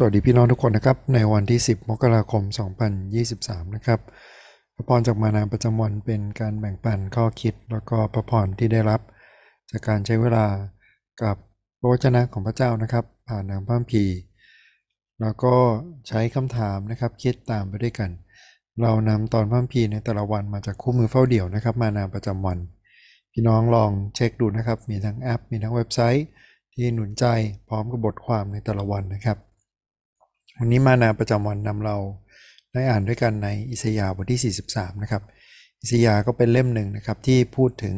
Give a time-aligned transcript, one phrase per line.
[0.00, 2.42] สวัสดีพี่น้องทุกคนนะครับ ในวันที่ 10 มกราคม
[3.08, 4.00] 2023 นะครับ
[4.74, 9.00] พระพรจากมานาประจำวันเป็นการแบ่งปันข้อคิดแล้วก็พระพรที่ได้รับ
[9.70, 10.46] จากการใช้เวลา
[11.22, 11.36] กับ
[11.78, 14.16] พระวจนะของพระเจ้านะครับ ผ่านทางพระคัมภีร์
[15.20, 15.54] แล้วก็
[16.08, 18.10] ใช้คำถามนะครับคิดตามไปด้วยกัน
[18.82, 22.58] เรานำตอนพระคัมภีร์ในแต่ละวันมาจากคู่มือเฝ้าเดี่ยวนะครับ มานาประจำวัน
[23.32, 26.26] พี่น้องลองเช็คดูนะครับ มีทั้งแอป มีทั้งเว็บไซต์
[26.74, 27.24] ที่หนุนใจ
[27.68, 29.47] พร้อมกับบทความในแต่ละวันนะครับ
[30.60, 31.96] วันนี้มานาประจำวันนำเรา
[32.72, 35.22] ได้อ่านด้วยกันในอิสยาห์บทที่ 43 นะครับ
[35.80, 37.94] อิสยาห์ก็เป็นเล่มหนึ่งนะครับที่พูดถึง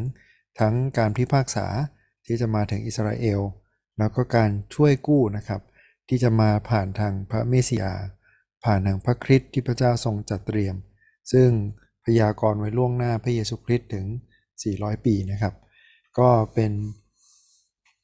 [0.60, 1.66] ทั้งการพิพากษา
[2.27, 3.41] ที่จะมาถึงอิสราเอล
[3.98, 5.60] แล้วก็การช่วยกู้นะครับ
[6.09, 7.92] ที่จะมาผ่านทางพระเมสสิยา
[8.65, 10.74] ผ่านทางพระคริสต์ที่พระเจ้าทรงจัดเตรียม
[11.32, 11.48] ซึ่ง
[12.04, 14.04] พยากรณ์ไว้ล่วงหน้าพระเยซูคริสต์ถึง
[14.54, 15.54] 400 ปีนะครับ
[16.18, 16.73] ก็เป็น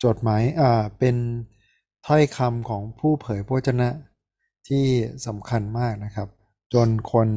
[0.05, 1.17] จดหมายอ่าเป็น
[2.07, 3.89] ถ้อยคำของผู้เผยพระวจนะ
[4.69, 4.87] ที่
[5.27, 6.29] สำคัญมากนะครับ
[6.75, 7.29] จนคน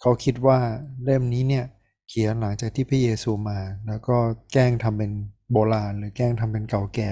[0.00, 0.58] เขาคิดว่า
[1.04, 1.64] เล่มนี้เนี่ย
[2.08, 4.16] เขียนหลังจากที่พระเยซูมา แล้วก็
[4.52, 5.12] แกล้งทำเป็น
[5.52, 7.08] โบราณ หรือแกล้งทำเป็นเก่าแก่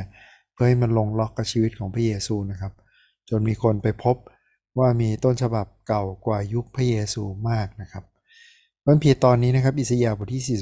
[0.52, 2.72] เพื่อให้มันลงล็อกกับชีวิตของพระเยซูนะครับ
[3.28, 4.16] จนมีคนไปพบ
[4.78, 8.04] ว่ามีต้นฉบับเก่ากว่ายุคพระเยซูมากนะครับ
[8.84, 10.60] วันพีตอนนี้นะครับอิสยาห์บทที่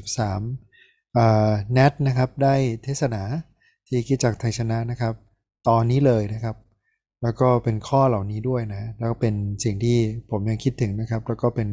[0.58, 3.22] 43อ่าแนทนะครับได้เทศนา
[3.86, 5.14] ที่คิดจากไทยชนะนะครับ
[5.68, 6.56] ตอนนี้เลยนะครับ
[7.22, 9.98] แล้วก็เป็นข้อเหล่านี้ด้วยนะ แล้วก็เป็นสิ่งที่
[10.30, 11.68] ผมยังคิดถึงนะครับ แล้วก็เป็น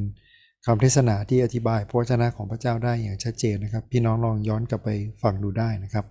[0.66, 4.90] คำเทศนาที่อธิบายพระวจนะของพระเจ้าได้อย่างชัดเจนนะครับ พี่น้องลองย้อนกลับไป
[5.24, 6.06] ฟังดูได้นะครับ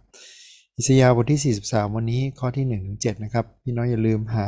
[0.76, 4.46] อิสยาห์บทที่ 43 วันนี้ข้อที่1ถึง7นะครับ พี่น้องอย่าลืมหา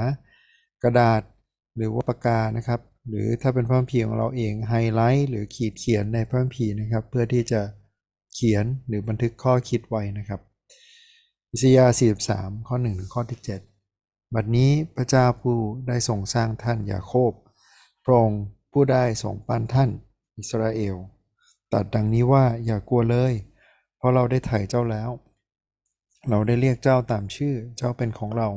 [0.82, 1.22] กระดาษ
[1.76, 7.60] หรือว่าปากกานะครับ หรือถ้าเป็นพระคัมภีร์ของเราเองไฮไลท์หรือขีดเขียนในพระคัมภีร์นะครับ เพื่อที่จะ
[8.34, 10.40] เขียนหรือบันทึกข้อคิดไว้นะครับ
[11.52, 11.94] อิสยาห์
[12.28, 13.73] 43 ข้อ1ถึงข้อที่ 7
[14.34, 15.56] บัดนี้พระเจ้าผู้
[15.88, 17.32] ได้ทรงสร้างท่านยาโคบ
[18.04, 19.90] พระองค์ผู้ได้ทรงปั้นท่าน
[20.38, 20.96] อิสราเอล
[21.72, 23.32] ตัดดังนี้ว่าอย่ากลัวเลย
[23.96, 25.10] เพราะเราได้ไถ่เจ้าแล้ว
[26.30, 28.48] เราได้เรียกเจ้าตามชื่อเจ้าเป็นของเรา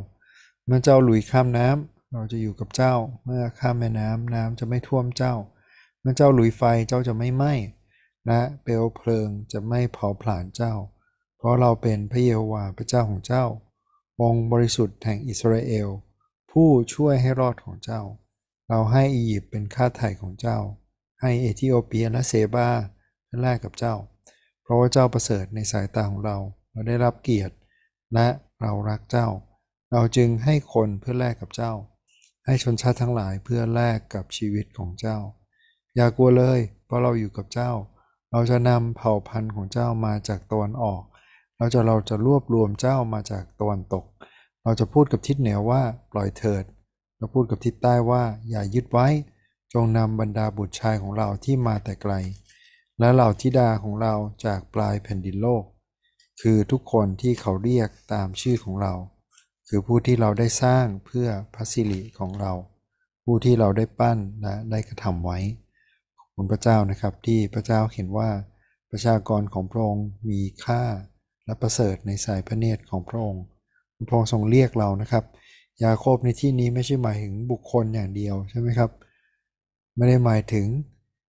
[0.66, 2.94] เมื่อเจ้าลุยข้ามน้ำเราจะอยู่กับเจ้า
[3.26, 5.34] เมื่อข้ามแม่น้ำน้ำจะไม่ท่วมเจ้า
[6.02, 7.54] เมื่อเจ้าลุยไฟเจ้าจะไม่ไหม้
[8.28, 10.74] และเปลวเพลิงจะไม่เผาผลาญเจ้า
[11.38, 13.46] เพราะเราเป็นพระเยโฮวาห์พระเจ้าของเจ้า
[14.22, 15.88] องค์บริสุทธิ์แห่งอิสราเอล
[16.52, 18.02] ผู้ช่วยให้รอดของเจ้า
[18.70, 20.58] เราให้อียิปต์เป็นค่าไถ่ของเจ้า
[21.22, 22.70] ให้เอธิโอเปียและเซบา
[23.42, 23.96] แลกกับเจ้า
[24.64, 26.38] เพราะว่าเจ้าประเสริฐในสายตาของเรา
[26.72, 27.56] เราได้รับเกียรติ
[28.14, 28.28] และ
[28.62, 29.28] เรารักเจ้า
[29.92, 31.74] เราจึงให้คนเพื่อแลกกับเจ้า
[32.46, 35.18] ให้ชนชาติทั้งหลายเพื่อแลกกับชีวิตของเจ้า
[35.96, 37.72] อย่ากลัวเลย เพราะเราอยู่กับเจ้า
[38.32, 41.02] เราจะนำเผ่าพันธุ์ของเจ้ามาจากตะวันออก
[41.58, 44.06] เราจะเราจะรวบรวมเจ้ามาจากตะวันตก
[44.64, 45.82] เราจะพูดกับทิศเหนือว่า
[46.12, 46.64] ปล่อยเถิด
[47.18, 49.08] เราพูดกับทิศใต้ว่าอย่ายึดไว้
[49.74, 52.14] จงนำบรรดาบุตรชายของเราที่มาแต่ไกล
[53.00, 54.14] และเหล่าธิดาของเรา
[54.46, 55.64] จากปลายแผ่นดินโลก
[56.42, 58.94] คือทุกคนที่เขาเรียกตามชื่อของเรา
[59.68, 62.54] คือผู้ที่เราได้สร้างเพื่อพระสิริของเรา
[63.24, 65.40] ผู้ที่เราได้ปั้นและได้กระทำไว้
[66.18, 68.30] ขอบคุณพระเจ้านะครับที่พระเจ้าเห็นว่า
[68.92, 70.84] ประชากรของพระองค์มีค่า
[71.48, 73.44] และประเสริฐในสายพระเนตรของพระองค์
[74.08, 75.24] พระองค์ทรงเรียกเรานะครับ
[75.84, 78.92] ยาโคบในที่นี้ไม่ใช่หมายถึงบุคคลอย่างเดียวใช่ไหมครับ
[79.96, 80.66] ไม่ได้หมายถึง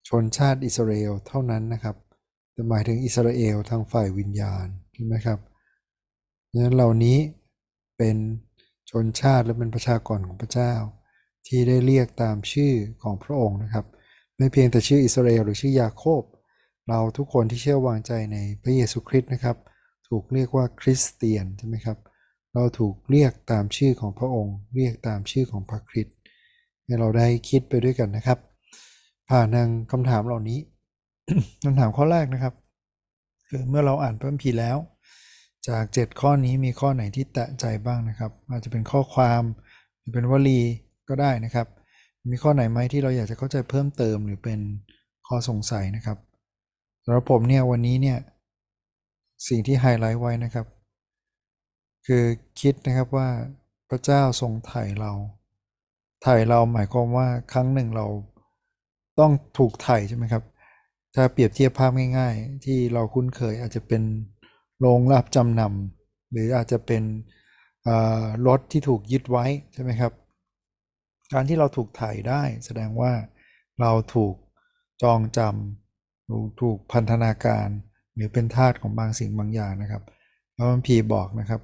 [0.09, 1.97] ชนชาติอิสราเอลเท่านั้นนะครับ
[2.53, 5.39] แต่หมายถึงอิสราเอลทางฝ่ายวิญญาณใช่ไหมครับ
[6.53, 7.19] ดังนั้นเหล่านี้
[7.97, 8.17] เป็น
[8.91, 10.73] ชนชาติและเป็นประชากรของพระเจ้า
[11.47, 13.87] ที่ได้เรียกตามชื่อของพระองค์นะครับ
[14.37, 16.23] ไม่เพียงแต่ชื่ออิสราเอลหรือชื่อยาโคบ
[16.89, 19.57] เราทุกคนที่เชื่อวางใจในพระเยซูคริสต์นะครับ
[20.09, 21.99] ถูกเรียกว่าคริสเตียนใช่ไหมครับ
[22.55, 26.17] เราถูกเรียกตามชื่อของพระองค์ เรียกตามชื่อของพระคริสต์
[26.85, 28.39] ให้เราได้คิดไปด้วยกันนะครับ
[29.31, 30.59] ผ่านทางคำถามเหล่านี้
[31.65, 32.55] คำถามข้อแรกนะครับ
[33.49, 34.77] คือเมื่อเราอ่านพระคัมภีร์แล้ว
[35.69, 39.43] จาก 7 ข้อนี้มีข้อไหนที่แตะใจบ้างนะครับ อาจจะเป็นข้อความ
[39.99, 40.61] หรือเป็นวลี
[41.09, 41.67] ก็ได้นะครับ
[42.31, 44.61] มีข้อไหนไหมที่เราอยากจะเข้าใจเพิ่มเติมหรือเป็น
[45.29, 46.19] ข้อสงสัยนะครับ
[47.05, 48.19] สำหรับผมเนี่ยวันนี้เนี่ย
[49.47, 50.67] สิ่งที่ไฮไลท์ไว้นะครับ
[52.07, 52.25] คือ
[52.61, 53.29] คิดนะครับว่า
[53.91, 55.13] พระเจ้าทรงไถ่เรา
[56.23, 58.07] ไถ่เราหมายความว่าครั้งหนึ่งเรา
[59.19, 60.45] ต้องถูกไถ่ใช่ไหมครับ
[61.15, 64.03] ถ้าเปรียบเทียบภาพง่าย ๆ ที่เราคุ้นเคยอาจจะเป็น
[64.81, 67.03] โรงรับจำนำหรืออาจจะเป็น
[68.47, 70.13] รถที่ถูกยึดไว้ใช่ไหมครับ
[71.33, 73.13] การที่เราถูกไถ่ได้ แสดงว่า
[73.81, 74.35] เราถูก
[75.03, 77.69] จองจำถูกพันธนาการ
[78.19, 80.03] หรือเป็นทาสของบางสิ่งบางอย่างนะครับ
[80.57, 81.61] พระคัมภีร์บอกนะครับ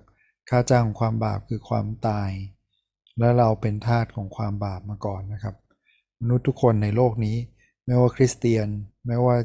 [0.49, 2.31] ค่าจ้างของความบาปคือความตาย
[3.19, 5.55] และเราเป็นทาสของความบาปมาก่อนนะครับ
[6.21, 7.37] มนุษย์ทุกคนในโลกนี้
[7.85, 8.69] ไม่ว่าคริสเตียน
[9.07, 9.37] ไม่ว่า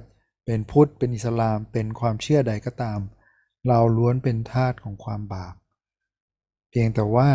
[0.45, 3.00] เป็นพุทธเป็นอิสลาม เป็นความเชื่อใดก็ตาม
[3.67, 5.56] เราล้วนเป็นทาสของความบาป
[6.69, 7.29] เพียงแต่ว่า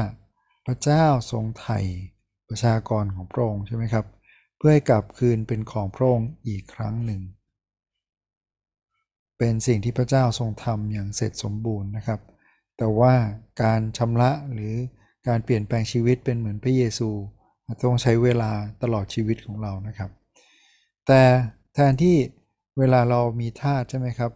[0.67, 1.81] พระเจ้าทรงไถ่
[2.49, 4.07] ประชากรของพระองค์ใช่ไหมครับ
[4.57, 7.21] เพื่อให้กลับคืนเป็นของพระองค์อีกครั้งหนึ่ง
[9.39, 12.21] เป็นสิ่งที่พระเจ้าทรงทำอย่างเสร็จสมบูรณ์นะครับ
[12.79, 13.15] แต่ว่า
[13.63, 14.75] การชำระหรือ
[15.29, 17.11] การเปลี่ยนแปลงชีวิตเป็นเหมือนพระเยซู
[17.87, 18.51] ต้องใช้เวลา
[18.83, 20.11] ตลอดชีวิตของเรานะครับ
[21.07, 21.23] แต่
[21.75, 22.17] แทนที่
[22.79, 24.33] เวลาเรามีทาสใช่ไหมครับ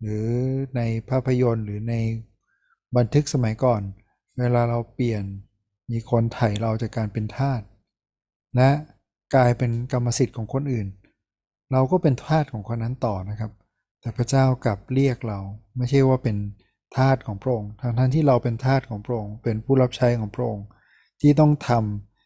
[0.00, 0.26] หรือ
[0.76, 0.80] ใน
[1.10, 1.94] ภาพยนตร์หรือใน
[2.96, 3.82] บันทึกสมัยก่อน
[4.38, 5.24] เวลาเราเปลี่ยน
[5.90, 7.60] มีคนไถ่เราจากการเป็นทาส
[8.56, 8.70] และ
[9.34, 10.86] กลายเป็นกรรมสิทธิ์ของคนอื่น
[11.72, 13.50] เราก็เป็นทาสของคนนั้นต่อนะครับ
[14.00, 15.40] แต่พระเจ้ากลับเรียกเรา
[15.76, 16.36] ไม่ใช่ว่าเป็น
[16.96, 20.66] ทาสของพระองค์ทั้งทั้งที่เราเป็นทาสของพระองค์เป็นผู้รับใช้ของพระองค์
[21.20, 21.70] ที่ต้องท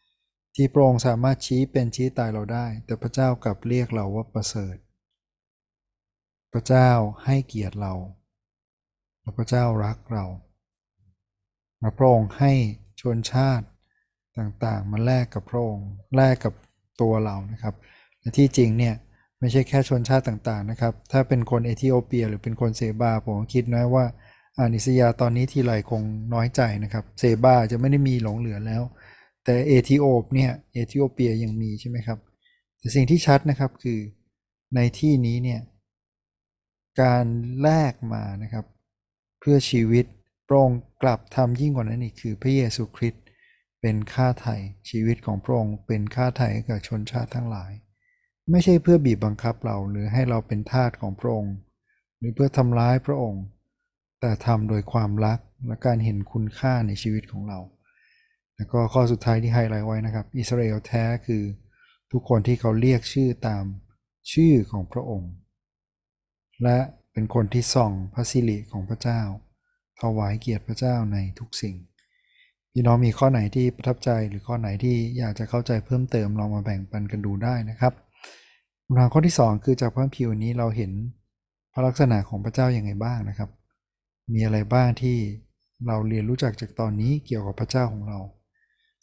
[0.01, 4.75] ำที่พระองค์สามารถชี้เป็นชี้ตายเราได้ แต่พระเจ้ากลับเรียกเราว่าประเสริฐ
[6.53, 6.89] พระเจ้า
[7.25, 7.93] ให้เกียรติเรา
[9.21, 10.25] และพระเจ้ารักเรา
[11.79, 12.51] และพระองค์ให้
[13.01, 13.65] ชนชาติ
[14.37, 16.53] ต่างๆมาแลกกับพระองค์แลกกับ
[17.01, 17.75] ตัวเรานะครับ
[18.19, 18.95] และที่จริงเนี่ย
[19.43, 24.05] ไม่ใช่แค่ชนชาติต่างๆนะครับ ถ้าเป็นคนเอธิโอเปีย หรือเป็นคนเซบาผมคิดนะว่า
[24.57, 26.03] อานิสยาตอนนี้ทีไรคง
[26.33, 28.83] น้อยใจนะครับเซบาจะไม่ได้มีหลงเหลือแล้ว
[29.43, 32.19] แต่เอธิโอปเนี่ยเอธิโอเปียยังมีใช่ไหมครับ
[32.79, 33.99] แต่สิ่งที่ชัดนะครับคือ
[34.75, 35.61] ในที่นี้เนี่ย
[37.01, 37.25] การ
[37.61, 38.65] แลกมานะครับ
[39.39, 40.05] เพื่อชีวิต
[40.47, 43.23] พระองค์กลับทำยิ่งกว่านั้นอีกคือพระเยซูคริสต์
[43.81, 44.55] เป็นค่าไถ่
[44.89, 47.71] ชีวิตของพระองค์เป็นค่าไถ่กับชนชาติทั้งหลาย
[48.51, 51.55] ไม่ใช่เพื่อบีบบังคับเราหรือให้เราเป็นทาสของพระองค์
[52.17, 53.43] หรือเพื่อทำร้ายพระองค์
[54.21, 57.59] แต่ทำโดยความรักและการเห็นคุณค่าในชีวิตของเรา
[58.55, 61.43] แล้วก็ข้อสุดท้ายที่ไฮไลท์ไว้นะครับ อิสราเอลแท้คือ
[62.11, 63.63] ทุกคนที่เขาเรียกชื่อตาม
[64.33, 65.31] ชื่อของพระองค์
[66.63, 66.79] และ
[67.11, 69.21] เป็นคนที่ส่องพระสิริของพระเจ้า
[69.99, 71.75] ถวายเกียรติพระเจ้าในทุกสิ่ง
[72.71, 77.93] พี่น้องมีข้อไหนที่ประทับใจหรือข้อไหนที่อยากจะเข้าใจเพิ่มเติมลองมาแบ่งปันกันดูได้นะครับ
[78.85, 80.91] คำถามข้อที่ 2 คือจากพระพิวนี้เราเห็น
[81.73, 83.49] พระลักษณะของพระเจ้าอย่างไรบ้างนะครับ
[84.33, 85.17] มีอะไรบ้างที่
[85.87, 88.19] เราเรียนรู้จักจากตอนนี้เกี่ยวกับพระเจ้าของเรา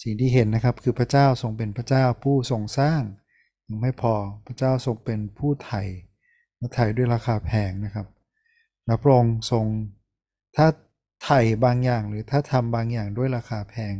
[0.02, 3.02] สิ่งที่เห็นนะครับคือพระเจ้าทรงเป็นพระเจ้าผู้ทรงสร้าง
[3.68, 4.14] ยังไม่พอ
[4.46, 5.82] พระเจ้าทรงเป็นผู้ไถ่
[6.56, 8.06] และไถ่ด้วยราคาแพงนะครับ
[8.86, 9.64] และพระองค์ทรง
[10.56, 10.66] ถ้า
[11.24, 13.94] ไถ่บางอย่างหรือถ้าทำบางอย่างด้วยราคาแพง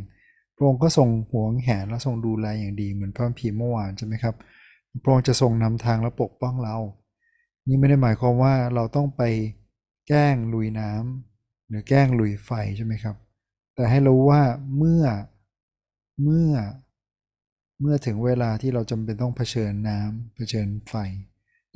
[0.55, 4.35] พระองค์ก็ทรงหวงแหนและทรงดูแลอย่างดีเหมือนพระพีเมื่อวานใช่ไหมครับ
[5.03, 6.77] พระองค์จะทรงนำทางและปกป้องเรา
[7.67, 9.21] นี่ไม่ได้หมายความว่าเราต้องไป
[10.07, 13.15] แกล้งลุยน้ำหรือแกล้งลุยไฟใช่ไหมครับ
[13.75, 14.41] แต่ให้รู้ว่า
[14.77, 15.03] เมื่อ
[16.23, 16.51] เมื่อ
[17.81, 20.95] เมื่อถึงเวลาที่เราจำเป็นต้องเผชิญน้ำเผชิญไฟ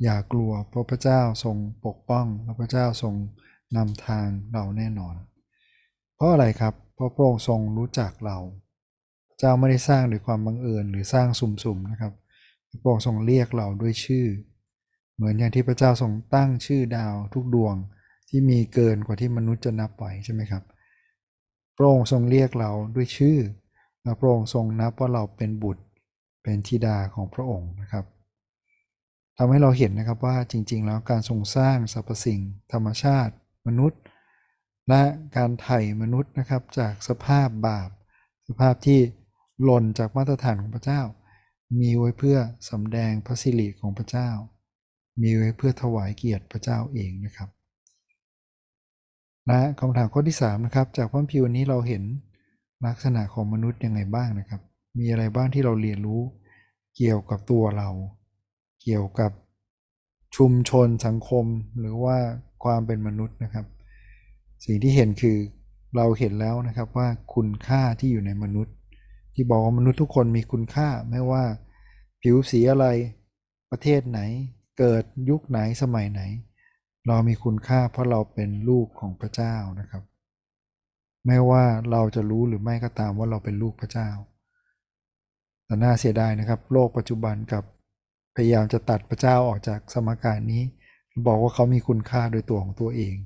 [0.02, 3.14] อย่ากลัวเพราะพระเจ้าทรงปกป้องและพระเจ้าทรง
[3.76, 5.14] นำทางเราแน่นอน
[6.16, 8.38] เพราะอะไรครับ เพราะพระองค์ทรงรู้จักเรา
[9.38, 12.12] เจ้าไม่ได้สร้างด้วยความบังเอิญหรือสร้างสุ่มๆนะครับ
[12.80, 14.26] พระองค์ทรงเรียกเราด้วยชื่อ
[15.14, 17.74] เหมือนอย่างที่พระเจ้าทรงตั้งชื่อดาวทุกดวง
[18.28, 20.62] ที่มีเกินกว่าที่มนุษย์จะนับไหวใช่ไหมครับ
[21.76, 23.38] พระองค์ทรงเรียกเราด้วยชื่อ
[24.02, 25.84] และพระองค์ทรงนับว่าเราเป็นบุตร
[26.42, 28.04] เป็นธิดาของพระองค์นะครับ
[29.38, 32.40] ทำให้เราเห็นนะครับว่าจริง ๆ แล้วการทรงสร้างสรรพสิ่ง
[32.72, 33.34] ธรรมชาติ
[33.66, 34.00] มนุษย์
[34.88, 35.02] และ
[35.36, 37.90] การไถ่มนุษย์นะครับจากสภาพบาป
[38.48, 39.00] สภาพที่
[39.62, 41.02] หล่นจากมาตรฐานของพระเจ้า
[41.80, 42.38] มีไว้เพื่อ
[42.70, 44.28] สำแดงพระสิริของพระเจ้า
[45.22, 47.48] มีไว้เพื่อถวายเกียรติพระเจ้าเองนะครับ
[49.46, 52.02] และคำถามข้อที่3นะครับจากพระพิวนี้เราเห็น
[52.86, 54.60] ลักษณะของมนุษย์ยังไงบ้างนะครับ
[54.98, 56.20] มีอะไรบ้างที่เราเรียนรู้
[56.96, 57.88] เกี่ยวกับตัวเรา
[58.82, 59.30] เกี่ยวกับ
[60.36, 61.44] ชุมชนสังคม
[61.80, 62.16] หรือว่า
[62.64, 63.66] ความเป็นมนุษย์นะครับ
[64.64, 65.36] สิ่งที่เห็นคือ
[65.96, 68.74] เราเห็นแล้วนะครับว่าคุณค่าที่อยู่ในมนุษย์
[69.36, 71.44] ที่บอกว่ามนุษย์ทุกคนมีคุณค่าไม่ว่า
[72.22, 72.86] ผิวสีอะไร
[73.70, 74.20] ประเทศไหน
[74.78, 76.22] เกิดยุคไหนสมัยไหน
[77.06, 80.02] เรามีคุณค่าเพราะเราเป็นลูกของพระเจ้านะครับ
[81.26, 84.08] ไม่ว่าเราจะรู้หรือไม่ก็ตามว่าเราเป็นลูกพระเจ้า
[85.64, 87.64] แต่น่าเสียดายนะครับ โลกปัจจุบันกับ
[88.36, 90.62] พยายามจะตัดพระเจ้าออกจากสมการนี้
[91.26, 93.16] บอกว่าเขามีคุณค่าโดยตัวของตัวเอง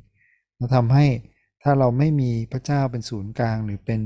[0.57, 1.07] เราทำให้
[1.62, 4.00] ถ้าเราไม่มีพระเจ้าเป็นศูนย์กลางหรือเป็น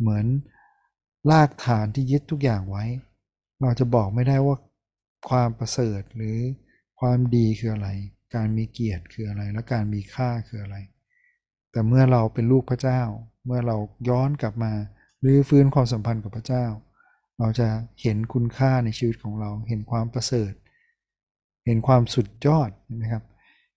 [0.00, 0.26] เหมือน
[1.30, 2.84] รากฐานที่ยึดทุกอย่างไว้
[3.60, 4.56] เราจะบอกไม่ได้ว่า
[5.28, 6.38] ความประเสริฐหรือ
[7.00, 7.88] ความดีคืออะไร
[8.34, 10.76] การมีเกียรติคืออะไร และการมีค่าคืออะไร
[11.70, 13.02] แต่เมื่อเราเป็นลูกพระเจ้า
[13.46, 13.76] เมื่อเรา
[14.08, 14.72] ย้อนกลับมา
[15.20, 16.66] หรือฟื้นความสัมพันธ์กับพระเจ้า
[17.38, 17.68] เราจะ
[18.02, 20.52] เห็นคุณค่าในชีวิตของเรา เห็นความประเสริฐ
[21.66, 22.70] เห็นความสุดยอด
[23.02, 23.24] นะครับ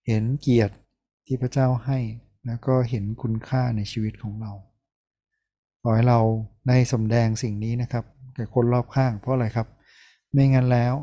[0.08, 0.76] เห็นเกียรติ
[1.26, 2.00] ที่พระเจ้าให้
[2.46, 4.52] แล้วก็เห็นคุณค่าในชีวิตของเรา
[5.88, 6.22] ขอให้เรา
[6.68, 9.68] ได้สำแดงสิ่งนี้นะครับแก่คนรอบข้างเพราะอะไรครับ
[10.32, 10.94] ไม่งั้นแล้ว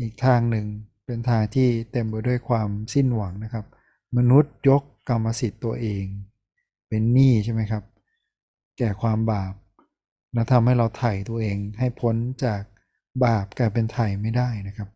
[0.00, 0.66] อีกทางหนึ่ง
[1.06, 3.64] เป็นทางที่เต็มไปด้วยความสิ้นหวังนะครับ
[4.16, 6.04] มนุษย์ยกกรรมสิทธิ์ตัวเอง
[6.88, 7.84] เป็นหนี้ใช่ไหมครับ
[8.78, 9.54] แก่ความบาป
[10.34, 12.62] และทำให้เราไถ่ตัวเองให้พ้นจาก
[13.24, 14.88] บาปกลายเป็นไถ่ไม่ได้นะครับ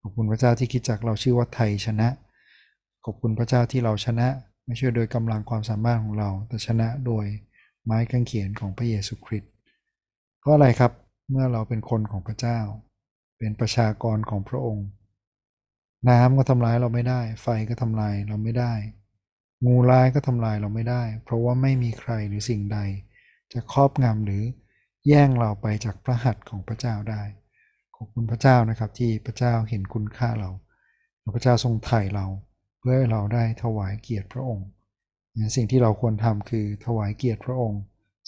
[0.00, 2.08] ขอบคุณพระเจ้าที่คิดจักเราชื่อว่าไทยชนะ
[3.04, 4.28] ขอบคุณพระเจ้าที่เราชนะ
[4.66, 7.26] ไม่ใช่โดยกำลังความสามารถของเรา แต่ชนะโดย
[7.90, 9.52] ไม้กางเขนของพระเยซูคริสต์
[10.40, 10.92] เพราะอะไรครับ
[11.30, 12.60] เมื่อเราเป็นคนของพระเจ้า
[13.38, 14.86] เป็นประชากรของพระองค์
[16.08, 18.72] น้ำก็ทำลายเราไม่ได้ ไฟก็ทำลายเราไม่ได้
[19.66, 22.78] งูร้ายก็ทำลายเราไม่ได้ เพราะว่าไม่มีใครหรือสิ่งใด
[23.52, 24.42] จะครอบงำหรือ
[25.06, 27.22] แย่งเราไปจากพระหัตถ์ของพระเจ้าได้
[27.96, 30.50] ขอบคุณพระเจ้านะครับที่พระเจ้าเห็นคุณค่าเรา
[31.34, 32.26] พระเจ้าทรงไถ่เรา
[32.78, 34.66] เพื่อให้เราได้ถวายเกียรติพระองค์
[35.56, 37.82] สิ่งที่เราควรทำคือถวายเกียรติพระองค์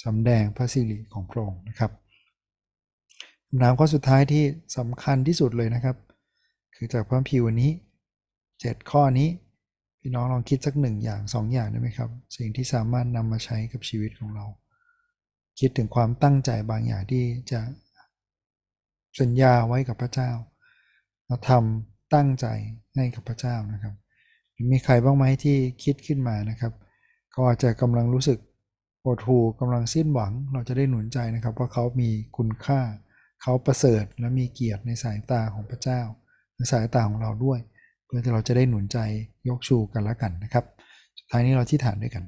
[0.05, 1.91] สำแดงพระสิริของพระองค์นะครับ
[3.47, 4.45] คำถามข้อสุดท้ายที่
[4.79, 5.97] สำคัญที่สุดเลยนะครับ
[6.75, 7.71] คือจากพระพิวันนี้
[8.31, 9.29] 7 ข้อนี้
[10.01, 14.47] พี่น้องลองคิดสักหนึ่งอย่างสองอย่างได้ไหมครับ สิ่งที่สามารถนำมาใช้กับชีวิตของเรา
[15.61, 17.61] คิดถึงความตั้งใจบางอย่างที่จะ
[19.21, 20.31] สัญญาไว้กับพระเจ้า
[21.27, 22.47] เราทำตั้งใจ
[22.95, 23.95] ให้กับพระเจ้านะครับ
[24.73, 26.73] มีใครบ้างไหมที่คิดขึ้นมานะครับ
[27.33, 28.39] เขาอาจจะกำลังรู้สึก
[29.05, 32.81] หดหู่กำลังสิ้นหวัง เราจะได้หนุนใจนะครับว่าเขามีคุณค่า
[33.43, 36.01] เขาประเสริฐและมีเกียรติในสายตาของพระเจ้า
[36.57, 37.61] ในสายตาของเราด้วย
[38.07, 38.99] เพื่อที่เราจะได้หนุนใจ
[39.49, 40.65] ยกชูกันละกันนะครับ
[41.19, 42.25] สุดท้ายนี้เราที่ฐานด้วยกัน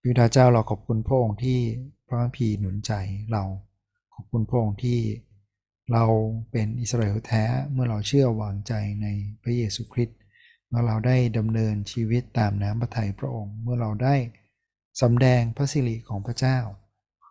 [0.00, 1.58] พิดาเจ้าเราขอบคุณพระองค์ที่
[2.06, 2.92] พระพีหนุนใจ
[3.32, 3.42] เรา
[4.14, 4.98] ขอบคุณพระองค์ที่
[5.92, 6.04] เรา
[6.50, 9.06] เป็นอิสราเอลแท้เมื่อเราเชื่อวางใจใน
[9.42, 10.17] พระเยซูคริสต์
[10.68, 14.14] เมื่อเราได้ดำเนินชีวิตตามน้ำพระทัยพระองค์ เมื่อเราได้
[15.02, 16.58] สำแดงพระสิริของพระเจ้า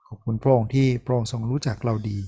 [0.08, 2.20] ขอบคุณพระองค์ที่พระองค์ทรงรู้จักเราดี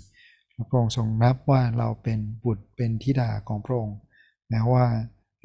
[0.69, 3.97] พระองค์ทรงนับว่าเราเป็นบุตรเป็นธิดาของพระองค์
[4.49, 4.85] แม้ว่า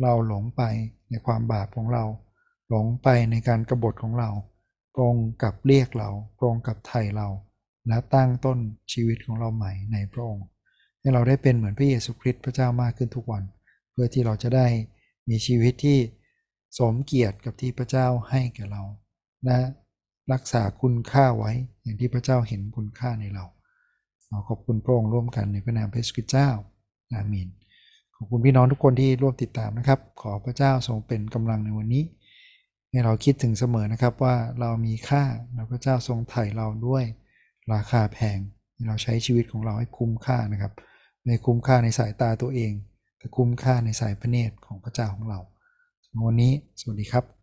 [0.03, 0.63] เราหลงไป
[1.11, 2.05] ในความบาปของเรา
[2.69, 4.31] หลงไปในการกรบฏของเรา
[4.93, 7.29] พระองค์กับเรียกเราพระองค์กับไถ่เรา
[7.89, 8.59] และตั้งต้น
[8.93, 10.45] ชีวิตของเราใหม่ในพระองค์
[11.01, 13.43] ให้เราได้เป็นเหมือนพระเยซูคริสต์พระเจ้ามากขึ้นทุกวัน
[13.93, 14.67] เพื่อที่เราจะได้
[15.29, 15.99] มีชีวิตที่
[16.79, 18.83] สมเกียรติกับที่พระเจ้าให้แก่เรา
[19.45, 19.59] และ
[20.33, 21.53] รักษาคุณค่าไว้
[21.83, 23.45] อย่างที่พระเจ้าเห็นคุณค่าในเรา
[24.29, 26.49] เราขอบคุณพระองค์ร่วมกันในพระนามพระสต์เจ้า
[27.13, 27.49] อาเมน
[28.17, 32.05] ขอบคุณพี่น้องทุกคนที่ร่วมติดตามนะครับ ขอพระเจ้าทรงเป็นกำลังในวันนี้
[32.91, 37.05] ให้เราคิดถึงเสมอนะครับว่าเรามีค่าและพระเจ้าทรงไถ่เราด้วย
[37.73, 38.39] ราคาแพง
[38.89, 40.73] เราใช้ชีวิตของเราให้คุ้มค่านะครับ
[41.27, 42.73] ในคุ้มค่าในสายตาตัวเอง
[43.37, 45.41] คุ้มค่าในสายพระเนตรของพระเจ้าของเรา
[46.27, 47.34] วันนี้สวัสดีครับ